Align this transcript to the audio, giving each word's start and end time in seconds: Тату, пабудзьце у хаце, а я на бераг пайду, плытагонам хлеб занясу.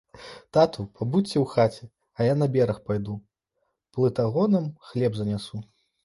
Тату, 0.55 0.83
пабудзьце 0.99 1.35
у 1.41 1.41
хаце, 1.49 1.83
а 2.17 2.25
я 2.29 2.33
на 2.41 2.47
бераг 2.55 2.79
пайду, 2.87 3.13
плытагонам 3.97 4.65
хлеб 4.93 5.13
занясу. 5.21 5.61